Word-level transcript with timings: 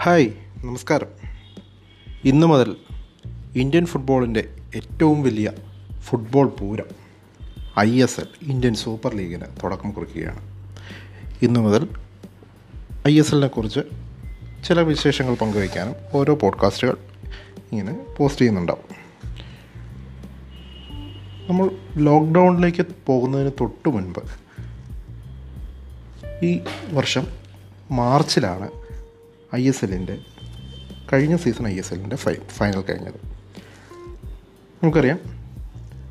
Hi 0.00 0.30
നമസ്കാരം. 0.64 1.06
ഇന്നു 2.24 2.46
മുതൽ 2.46 2.76
ഇന്ത്യൻ 3.54 3.86
ഫുട്ബോളിന്റെ 3.86 4.54
ഏറ്റവും 4.76 5.22
വലിയ 5.22 5.52
football 6.00 6.48
Pooram 6.48 6.84
I 7.78 8.02
S 8.02 8.20
L 8.20 8.26
Indian 8.42 8.74
super 8.74 9.14
ലീഗിന് 9.14 9.42
തുടക്കം 9.62 9.90
കുറിക്കുകയാണ്. 9.90 10.68
ഇന്നു 11.42 11.60
മുതൽ 11.60 11.88
ഐ 13.08 13.18
എസ് 13.18 13.26
എല്ലിനെ 13.26 13.46
കുറിച്ച് 13.46 13.80
ചില 14.64 14.80
വിശേഷങ്ങൾ 14.80 15.34
പങ്കുവയ്ക്കാനും 15.34 15.94
ഓരോ 16.12 16.34
പോഡ്കാസ്റ്റുകൾ 16.34 16.96
ഇങ്ങനെ 17.72 18.06
പോസ്റ്റ് 18.18 18.40
ചെയ്യുന്നുണ്ടാവും. 18.40 18.94
നമ്മൾ 21.48 21.70
ലോക്ക്ഡൗണിലേക്ക് 21.96 22.86
പോകുന്നതിന് 23.06 23.50
തൊട്ട് 23.60 23.88
മുൻപ് 23.88 24.18
ഈ 26.44 26.60
വർഷം 26.92 27.26
മാർച്ചിലാണ് 27.90 28.83
ഐ 29.54 29.68
എസ് 29.68 29.84
എല്ലിന്റെ 29.84 30.18
കഴിഞ്ഞ 31.12 31.36
സീസൺ 31.36 31.68
ഐ 31.68 31.78
എസ് 31.78 31.92
എല്ലിന്റെ 31.92 32.16
ഫൈ 32.16 32.34
ഫൈനൽ 32.34 32.80
കഴിഞ്ഞത്. 32.80 33.14
നമുക്കറിയാം 34.82 35.18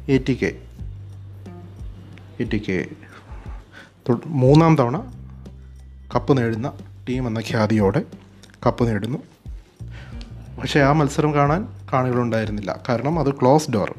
A 0.10 0.18
T 0.18 0.34
K 0.34 0.62
A 2.40 2.44
T 2.44 2.58
K 2.58 2.86
മൂന്നാം 4.26 4.76
തവണ 4.76 5.14
കപ്പ് 6.16 6.38
നേടുന്ന 6.38 6.74
ടീം 7.10 7.28
എന്ന 7.28 7.40
ഖ്യാതിയോടെ 7.40 8.06
കപ്പ് 8.66 8.88
നേടുന്നു. 8.88 9.18
പക്ഷേ 10.62 10.80
ആ 10.80 10.92
മത്സരം 10.92 11.34
കാണാൻ 11.34 11.74
കാണികളുണ്ടായിരുന്നില്ല. 11.94 12.82
കാരണം 12.90 13.20
അത് 13.20 13.34
ക്ലോസ് 13.34 13.72
ഡോർ. 13.72 13.96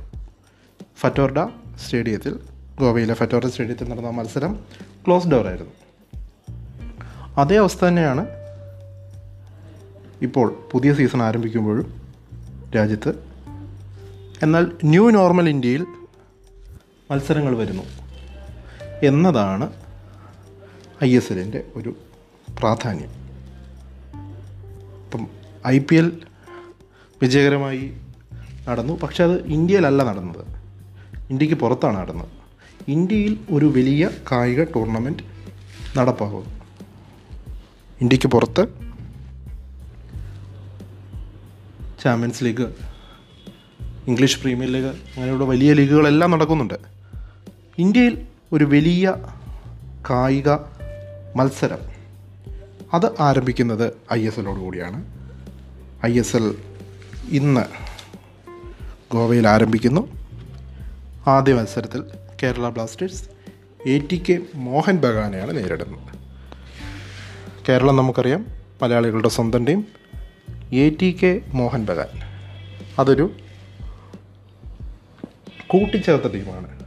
ഫറ്റോർഡ 0.97 1.39
സ്റ്റേഡിയത്തിൽ 1.77 2.39
ഗോവയിലെ 2.79 3.15
ഫറ്റോർഡ 3.15 3.47
സ്റ്റേഡിയത്തിൽ 3.47 3.89
നടന്ന 3.89 4.11
മത്സരം 4.11 4.59
ക്ലോസ് 5.07 5.29
ഡോർ 5.29 5.47
ആയിരുന്നു 5.47 5.73
അതേ 7.41 7.57
അവസ്ഥ 7.57 7.85
തന്നെയാണ് 7.85 8.44
ഇപ്പോൾ 10.23 10.57
പുതിയ 10.73 10.95
സീസൺ 10.95 11.23
ആരംഭിക്കുമ്പോഴും 11.23 12.03
രാജ്യത്ത്. 12.77 13.15
എന്നാൽ 14.43 14.73
ന്യൂ 14.85 15.11
നോർമൽ 15.11 15.49
ഇന്ത്യയിൽ 15.49 15.87
മത്സരങ്ങൾ 17.11 17.57
വരുന്നു. 17.57 17.83
എന്നതാണ് 19.03 19.73
ഐ 21.05 21.17
എസ് 21.17 21.33
എല്ലിന്റെ 21.33 21.65
ഒരു 21.77 21.97
പ്രാധാന്യം. 22.59 23.11
ഇപ്പം 25.05 25.27
ഐ 25.67 25.79
പി 25.79 25.95
എൽ 25.95 26.21
വിജയകരമായി 27.23 27.97
നടന്നു. 28.69 28.93
പക്ഷെ 28.93 29.25
അത് 29.25 29.47
ഇന്ത്യയിലല്ല 29.47 30.03
നടന്നത്. 30.03 30.47
ഇന്ത്യയ്ക്ക് 31.31 31.57
പുറത്താണ് 31.57 31.99
നടന്നത്. 31.99 32.29
ഇന്ത്യയിൽ 32.89 33.39
ഒരു 33.51 33.67
വലിയ 33.67 34.11
കായിക 34.33 34.65
ടൂർണമെന്റ് 34.65 35.23
നടപ്പാകും 35.99 36.45
ഇന്ത്യയ്ക്ക് 38.01 38.27
പുറത്ത് 38.27 38.94
champions 42.05 42.45
league 42.45 42.67
English 44.07 44.41
premier 44.41 44.73
league 44.73 44.87
അങ്ങനെയുള്ള 44.87 45.45
വലിയ 45.45 45.73
ലീഗുകളെല്ലാം 45.73 46.31
നടക്കുന്നുണ്ട്. 46.31 46.75
ഇന്ത്യയിൽ 47.79 48.27
ഒരു 48.53 48.65
വലിയ 48.65 49.15
കായിക 50.11 50.51
മത്സരം 51.37 51.79
അത് 52.95 53.13
ആരംഭിക്കുന്നത് 53.21 53.93
ഐ 54.13 54.27
എസ് 54.27 54.39
എല്ലോട് 54.39 54.61
കൂടിയാണ്. 54.61 55.05
ഐ 56.07 56.19
എസ് 56.19 56.37
എൽ 56.37 56.55
ഇന്ന് 57.31 57.65
ഗോവയിൽ 59.13 59.49
ആരംഭിക്കുന്നു. 59.49 60.09
ആദ്യ 61.27 61.55
മത്സരത്തിൽ 61.55 62.05
Kerala 62.43 62.69
blasters 62.69 63.25
A 63.89 63.99
T 63.99 64.23
K 64.29 64.39
Mohan 64.55 64.97
ബഗാനെയാണ് 64.97 65.57
നേരിടുന്നത്. 65.57 66.15
കേരളം 67.69 67.97
നമുക്കറിയാം 67.97 68.47
മലയാളികളുടെ 68.83 69.29
സ്വന്തം 69.29 69.65
team. 69.65 70.04
A 70.75 70.91
T 70.91 71.19
K 71.23 71.41
Mohan 71.47 71.85
Bagan. 71.85 72.07
അതൊരു 72.99 73.31
കൂട്ടിച്ചേർത്ത 75.67 76.33
ടീമാണ്. 76.33 76.85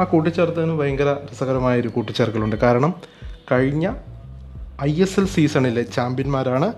ആ 0.00 0.04
കൂട്ടിച്ചേർത്തതിന് 0.04 0.72
ഭയങ്കര 0.72 1.16
രസകരമായൊരു 1.32 1.88
കൂട്ടിച്ചേർക്കലുണ്ട്. 1.88 2.56
കാരണം 2.56 2.94
കഴിഞ്ഞ 3.52 3.94
ഐ 4.82 5.02
എസ് 5.02 5.20
എൽ 5.20 5.26
സീസണിലെ 5.26 5.82
ചാമ്പ്യന്മാരാണ് 5.82 6.72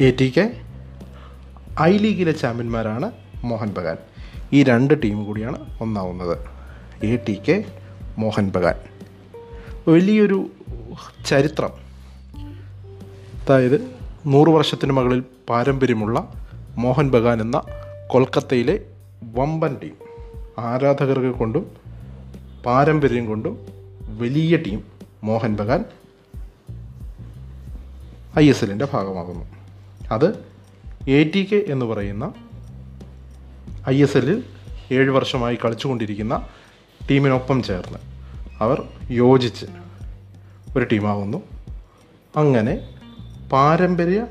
എ 0.00 0.10
ടി 0.10 0.32
കെ 0.36 0.60
ഐ 1.82 1.96
ലീഗിലെ 1.96 2.32
ചാമ്പ്യന്മാരാണ് 2.32 3.12
മോഹൻ 3.44 3.68
ബഗാൻ. 3.68 3.96
ഈ 4.52 4.62
രണ്ട് 4.62 5.02
ടീം 5.02 5.24
കൂടിയാണ് 5.24 5.78
ഒന്നാവുന്നത്. 5.80 6.38
A 7.06 7.16
T 7.16 7.40
K 7.48 7.64
Mohan 8.18 8.48
Bagan. 8.50 8.74
വലിയൊരു 9.88 10.50
ചരിത്രം. 11.26 11.70
അതായത് 12.38 13.97
നൂറ് 14.26 14.48
വർഷത്തിന് 14.48 14.92
മുകളിൽ 14.92 15.24
പാരമ്പര്യമുള്ള 15.48 16.34
മോഹൻ 16.76 17.10
ബഗാൻ 17.10 17.40
എന്ന 17.40 17.62
കൊൽക്കത്തയിലെ 18.06 18.84
വമ്പൻ 19.22 19.76
ടീം. 19.82 19.94
ആരാധകർക്ക് 20.58 21.38
കൊണ്ടും 21.38 21.76
പാരമ്പര്യം 22.66 23.26
കൊണ്ടും 23.26 23.58
വലിയ 24.18 24.56
team 24.56 24.84
Mohan 25.24 25.56
Bagan 25.56 25.84
I 28.38 28.48
S 28.48 28.64
എല്ലിന്റെ 28.64 28.88
ഭാഗമാകുന്നു. 28.92 29.44
അത് 30.10 30.44
എ 31.10 31.24
ടി 31.24 31.48
കെ 31.52 31.72
എന്ന് 31.72 31.86
പറയുന്ന 31.86 32.32
ഐ 33.88 34.02
എസ് 34.02 34.16
എല്ലിൽ 34.16 34.44
ഏഴ് 34.92 35.10
വർഷമായി 35.10 35.58
കളിച്ചുകൊണ്ടിരിക്കുന്ന 35.64 36.48
ടീമിനൊപ്പം 37.10 37.62
ചേർന്ന് 37.62 37.98
അവർ 38.60 38.82
യോജിച്ച് 39.10 39.66
ഒരു 40.76 40.86
ടീമാകുന്നു. 40.92 41.42
അങ്ങനെ 42.36 42.97
പാരമ്പര്യ 43.52 44.26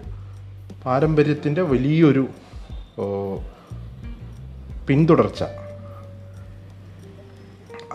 പാരമ്പര്യത്തിന്റെ 0.86 1.62
വലിയൊരു 1.62 2.28
പിന്തുടർച്ച 4.88 5.44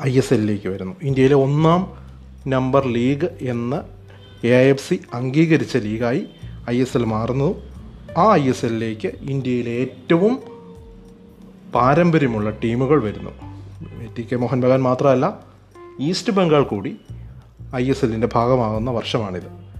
ഐ 0.06 0.18
എസ് 0.18 0.34
എല്ലിലേക്ക് 0.34 0.68
വരുന്നു. 0.68 0.94
ഇന്ത്യയിലെ 1.02 1.34
ഒന്നാം 1.34 1.82
നമ്പർ 2.50 2.86
ലീഗ് 2.86 3.28
എന്ന് 3.42 3.78
എ 4.46 4.58
എഫ് 4.70 4.88
സി 4.88 5.00
അംഗീകരിച്ച 5.14 5.76
ലീഗായി 5.76 6.26
ഐ 6.70 6.80
എസ് 6.80 6.96
എൽ 6.96 7.04
മാറുന്നു 7.04 7.48
ആ 8.18 8.34
ഐ 8.34 8.48
എസ് 8.48 8.64
എല്ലിലേക്ക് 8.66 9.08
ഇന്ത്യയിലെ 9.08 9.70
ഏറ്റവും 9.70 10.34
പാരമ്പര്യമുള്ള 11.74 12.50
ടീമുകൾ 12.50 13.02
വരുന്നു. 13.02 13.30
ടി 14.18 14.22
കെ 14.22 14.36
മോഹൻ 14.36 14.60
ബഗാൻ 14.60 14.82
മാത്രമല്ല 14.82 15.26
ഈസ്റ്റ് 16.00 16.32
ബംഗാൾ 16.32 16.62
കൂടി 16.62 16.96
ഐ 17.76 17.90
എസ് 17.90 18.04
എല്ലിന്റെ 18.04 18.28
ഭാഗമാകുന്ന 18.34 18.90
വർഷമാണിത്. 18.90 19.71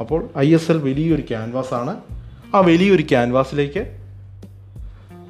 അപ്പോൾ 0.00 0.28
ഐ 0.38 0.54
എസ് 0.54 0.70
എൽ 0.70 0.78
വലിയൊരു 0.78 1.22
ക്യാൻവാസാണ് 1.22 1.96
ആ 2.54 2.60
വലിയൊരു 2.60 3.02
ക്യാൻവാസിലേക്ക് 3.02 3.96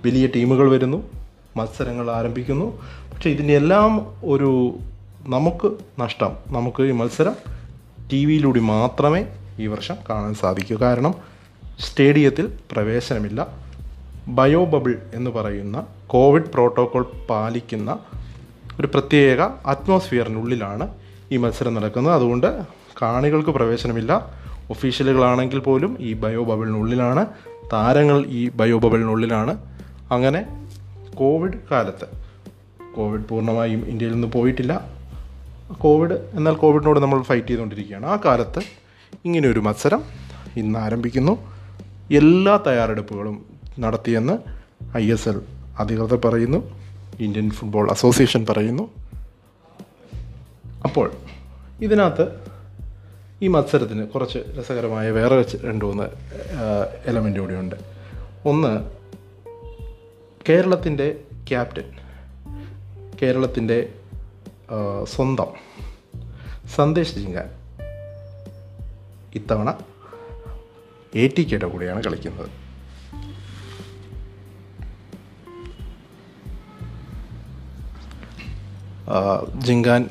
വലിയ 0.05 0.27
ടീമുകൾ 0.27 0.71
വരുന്നു 0.71 1.11
മത്സരങ്ങൾ 1.57 2.11
ആരംഭിക്കുന്നു. 2.11 2.83
പക്ഷേ 3.13 3.31
ഇതിനെല്ലാം 3.31 4.15
ഒരു 4.25 4.79
നമുക്ക് 5.27 5.71
നഷ്ടം 6.01 6.37
നമുക്ക് 6.49 6.83
ഈ 6.83 6.91
മത്സരം 6.91 7.35
ടി 8.13 8.25
വിയിലൂടെ 8.25 8.61
മാത്രമേ 8.61 9.27
ഈ 9.61 9.67
വർഷം 9.67 9.95
കാണാൻ 10.11 10.35
സാധിക്കൂ. 10.35 10.77
കാരണം 10.77 11.15
സ്റ്റേഡിയത്തിൽ 11.81 12.59
പ്രവേശനമില്ല. 12.73 13.49
ബയോ 14.29 14.65
ബബിൾ 14.65 14.99
എന്ന് 15.15 15.31
പറയുന്ന 15.31 15.87
കോവിഡ് 16.07 16.51
പ്രോട്ടോകോൾ 16.55 17.07
പാലിക്കുന്ന 17.31 17.99
ഒരു 18.79 18.87
പ്രത്യേക 18.87 19.41
അറ്റ്മോസ്ഫിയറിനുള്ളിലാണ് 19.43 20.95
ഈ 21.33 21.37
മത്സരം 21.37 21.75
നടക്കുന്നത്. 21.75 22.15
അതുകൊണ്ട് 22.15 22.63
കാണികൾക്ക് 23.03 23.51
പ്രവേശനമില്ല. 23.51 24.40
ഒഫീഷ്യലുകളാണെങ്കിൽ 24.71 25.59
പോലും 25.59 25.97
ഈ 26.01 26.13
ബയോ 26.13 26.45
ബബിളിനുള്ളിലാണ് 26.45 27.27
താരങ്ങൾ 27.73 28.27
ഈ 28.27 28.49
ബയോ 28.49 28.79
ബബിളിനുള്ളിലാണ് 28.79 29.59
അങ്ങനെ 30.11 30.69
കോവിഡ് 31.15 31.53
കാലത്ത് 31.71 32.07
കോവിഡ് 32.97 33.25
പൂർണമായും 33.25 33.87
ഇന്ത്യയിൽ 33.87 34.13
നിന്ന് 34.13 34.29
പോയിട്ടില്ല. 34.29 34.89
കോവിഡ് 35.79 36.31
എന്നാൽ 36.35 36.55
കോവിഡിനോട് 36.55 37.01
നമ്മൾ 37.01 37.23
ഫൈറ്റ് 37.23 37.47
ചെയ്തുകൊണ്ടിരിക്കുകയാണ്. 37.47 38.07
ആ 38.07 38.19
കാലത്ത് 38.25 38.61
ഇങ്ങനെയൊരു 39.25 39.61
മത്സരം 39.61 40.03
ഇന്ന് 40.57 40.79
ആരംഭിക്കുന്നു. 40.79 41.39
എല്ലാ 42.13 42.61
തയ്യാറെടുപ്പുകളും 42.67 43.45
നടത്തിയെന്ന് 43.79 44.39
ഐ 44.97 45.13
എസ് 45.13 45.29
എൽ 45.29 45.41
അധികൃതർ 45.79 46.29
പറയുന്നു. 46.29 46.71
ഇന്ത്യൻ 47.21 47.51
ഫുട്ബോൾ 47.51 47.91
അസോസിയേഷൻ 47.91 48.47
പറയുന്നു. 48.51 48.91
അപ്പോൾ 50.85 51.11
ഇതിനകത്ത് 51.81 52.51
ഈ 53.43 53.49
മത്സരത്തിന് 53.49 54.07
കുറച്ച് 54.07 54.39
രസകരമായ 54.59 55.11
വേറെ 55.11 55.47
രണ്ട് 55.65 55.85
മൂന്ന് 55.85 56.07
എലമെന്റ് 57.07 57.41
കൂടിയുണ്ട് 57.41 57.75
ഒന്ന് 58.49 58.73
കേരളത്തിന്റെ 60.49 61.21
ക്യാപ്റ്റൻ 61.51 61.89
കേരളത്തിന്റെ 63.23 63.93
സ്വന്തം 65.05 65.51
സന്ദേശ് 66.77 67.15
ജിങ്കാൻ 67.15 67.49
ഇത്തവണ 69.35 69.79
എ 71.15 71.27
ടി 71.27 71.43
കെയുടെ 71.43 71.67
കൂടെയാണ് 71.67 72.05
കളിക്കുന്നത്. 72.05 72.51
ജിങ്കാൻ 79.59 80.11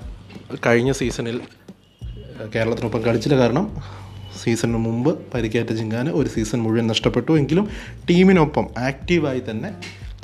കഴിഞ്ഞ 0.65 0.91
സീസണിൽ 0.91 1.41
കേരളത്തിനൊപ്പം 2.55 3.01
കളിച്ചില്ല 3.05 3.37
കാരണം 3.37 3.65
സീസണിന് 4.41 4.77
മുമ്പ് 4.77 5.09
പരിക്കേറ്റ 5.33 5.71
ജിങ്കാന് 5.79 6.09
ഒരു 6.09 6.29
സീസൺ 6.29 6.59
മുഴുവൻ 6.59 6.87
നഷ്ടപ്പെട്ടു 6.87 7.31
എങ്കിലും 7.31 7.65
ടീമിനൊപ്പം 8.09 8.65
ആക്റ്റീവായി 8.77 9.41
തന്നെ 9.49 9.69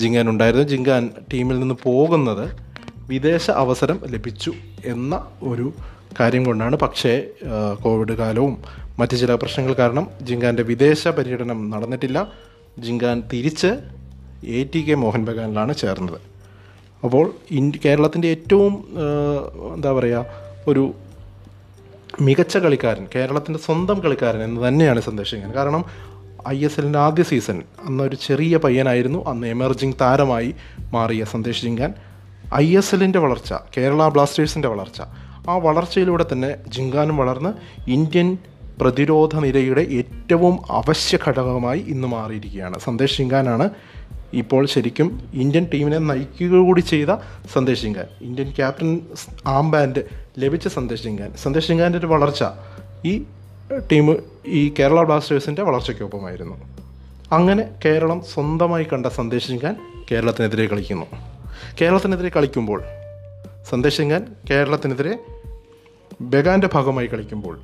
ജിങ്കാൻ 0.01 0.29
ഉണ്ടായിരുന്നു. 0.29 0.65
ജിങ്കാൻ 0.67 1.09
ടീമിൽ 1.33 1.59
നിന്ന് 1.59 1.75
പോകുന്നത് 1.83 2.45
വിദേശ 3.09 3.45
അവസരം 3.63 3.97
ലഭിച്ചു 4.13 4.51
എന്ന 4.85 5.15
ഒരു 5.41 5.67
കാര്യം 6.19 6.43
കൊണ്ടാണ്. 6.45 6.75
പക്ഷേ 6.75 7.13
കോവിഡ് 7.83 8.13
കാലവും 8.21 8.53
മറ്റ് 8.99 9.15
ചില 9.21 9.35
പ്രശ്നങ്ങൾ 9.35 9.73
കാരണം 9.73 10.07
ജിങ്കാന്റെ 10.21 10.63
വിദേശ 10.63 11.07
പര്യടനം 11.07 11.59
നടന്നിട്ടില്ല. 11.69 12.19
ജിങ്കാൻ 12.79 13.23
തിരിച്ച് 13.33 13.71
എ 14.57 14.61
ടി 14.75 14.81
കെ 14.87 14.95
മോഹൻ 15.03 15.25
ബഗാനിലാണ് 15.25 15.75
ചേർന്നത്. 15.75 16.19
അപ്പോൾ 17.03 17.25
ഇന്ത്യ 17.51 17.79
കേരളത്തിന്റെ 17.85 18.27
ഏറ്റവും 18.27 18.73
എന്താ 19.75 19.91
പറയുക 19.91 20.25
ഒരു 20.67 20.83
മികച്ച 22.21 22.57
കളിക്കാരൻ 22.57 23.07
കേരളത്തിന്റെ 23.15 23.59
സ്വന്തം 23.59 23.99
കളിക്കാരൻ 23.99 24.43
എന്ന് 24.43 24.67
തന്നെയാണ് 24.67 25.01
സന്ദേശിക്കാൻ 25.01 25.55
കാരണം 25.55 25.85
ഐ 26.47 26.65
എസ് 26.65 26.79
എല്ലിന്റെ 26.79 26.99
ആദ്യ 26.99 27.23
സീസൺ 27.23 27.61
അന്നൊരു 27.85 28.15
ചെറിയ 28.15 28.57
പയ്യനായിരുന്നു. 28.57 29.23
അന്ന് 29.27 29.47
എമർജിങ് 29.47 29.93
താരമായി 30.01 30.55
മാറിയ 30.93 31.25
സന്ദേശ് 31.25 31.61
ജിങ്കാൻ 31.61 31.93
ഐ 32.55 32.77
എസ് 32.77 32.95
എല്ലിന്റെ 32.95 33.19
വളർച്ച 33.19 33.53
കേരള 33.77 34.07
ബ്ലാസ്റ്റേഴ്സിന്റെ 34.07 34.67
വളർച്ച 34.67 35.01
ആ 35.49 35.57
വളർച്ചയിലൂടെ 35.57 36.25
തന്നെ 36.31 36.55
ജിങ്കാനും 36.67 37.17
വളർന്ന് 37.17 37.49
ഇന്ത്യൻ 37.91 38.37
പ്രതിരോധ 38.81 39.35
നിരയുടെ 39.35 39.81
ഏറ്റവും 39.81 40.59
അവശ്യ 40.69 41.17
ഘടകമായി 41.27 41.79
ഇന്ന് 41.79 42.07
മാറിയിരിക്കുകയാണ് 42.07 42.79
സന്ദേശ് 42.79 43.17
ജിങ്കാനാണ് 43.17 43.69
ഇപ്പോൾ 44.35 44.65
ശരിക്കും 44.65 45.29
ഇന്ത്യൻ 45.33 45.67
ടീമിനെ 45.73 45.97
നയിക്കുക 45.97 46.57
കൂടി 46.57 46.81
ചെയ്ത 46.81 47.07
Sandesh 47.53 47.81
Jhingan 47.81 48.05
Indian 48.21 48.51
captain 48.51 49.01
armband 49.71 50.03
ലഭിച്ച 50.37 50.67
സന്ദേശ് 50.67 51.03
ജിങ്കാൻ 51.03 51.33
സന്ദേശ് 51.33 51.67
ജിങ്കാന്റെ 51.67 51.99
ഒരു 51.99 52.05
വളർച്ച 52.05 52.43
ഈ 53.05 53.23
ടീം 53.91 54.17
ഈ 54.47 54.73
കേരള 54.79 55.03
ബ്ലാസ്റ്റേഴ്സിന്റെ 55.03 55.61
വളർച്ചയ്ക്കൊപ്പമായിരുന്നു. 55.61 56.55
അങ്ങനെ 57.31 57.69
കേരളം 57.85 58.21
സ്വന്തമായി 58.33 58.83
കണ്ട 58.83 59.05
സന്ദേശ് 59.05 59.47
ജിങ്കാൻ 59.47 59.75
കേരളത്തിനെതിരെ 60.11 60.67
കളിക്കുന്നു. 60.67 61.05
കേരളത്തിനെതിരെ 61.81 62.29
കളിക്കുമ്പോൾ 62.29 62.83
സന്ദേശ് 63.69 63.97
ജിങ്കാൻ 63.97 64.35
കേരളത്തിനെതിരെ 64.49 65.17
ബഗാന്റെ 66.21 66.69
ഭാഗമായി 66.73 67.07
കളിക്കുമ്പോൾ 67.07 67.59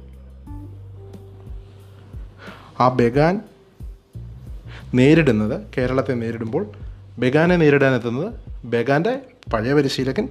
ആ 2.79 2.89
ബഗാൻ 2.89 3.41
നേരിടുന്നത് 4.94 5.62
കേരളത്തെ 5.78 6.14
നേരിടുമ്പോൾ 6.14 6.66
ബഗാനെ 7.18 7.56
നേരിടാനെത്തുന്നത് 7.56 8.34
ബഗാന്റെ 8.66 9.20
പഴയ 9.54 9.74
പരിശീലകൻ 9.74 10.30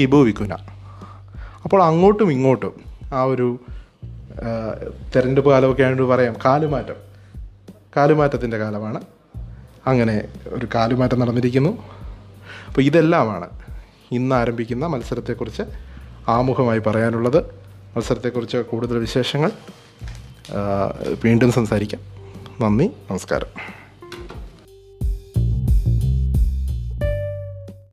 കിബു 0.00 0.16
വിക്കുന 0.16 0.52
അപ്പോൾ 1.64 1.82
അങ്ങോട്ടും 1.82 2.32
ഇങ്ങോട്ടും 2.32 2.72
ആ 3.12 3.22
ഒരു 3.22 3.60
തെരഞ്ഞെടുപ്പ് 5.16 5.50
കാലമൊക്കെ 5.50 5.82
ആയതുകൊണ്ട് 5.82 6.14
പറയാം 6.14 6.34
കാലുമാറ്റം. 6.44 6.94
കാലുമാറ്റത്തിന്റെ 7.96 8.58
കാലമാണ്. 8.58 9.00
അങ്ങനെ 9.86 10.28
ഒരു 10.46 10.68
കാലുമാറ്റം 10.74 11.20
നടന്നിരിക്കുന്നു. 11.20 11.70
അപ്പോൾ 12.68 12.80
ഇതെല്ലാമാണ് 12.80 13.48
ഇന്ന് 14.12 14.34
ആരംഭിക്കുന്ന 14.36 14.86
മത്സരത്തെക്കുറിച്ച് 14.86 15.62
ആമുഖമായി 16.28 16.78
പറയാനുള്ളത്. 16.78 17.44
മത്സരത്തെക്കുറിച്ച് 17.96 18.56
കൂടുതൽ 18.56 18.96
വിശേഷങ്ങൾ 18.96 19.50
വീണ്ടും 21.24 21.52
സംസാരിക്കാം. 21.52 22.00
നന്ദി 22.60 22.90
നമസ്കാരം. 23.10 23.81